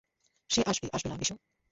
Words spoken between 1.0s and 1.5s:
না, বিশু?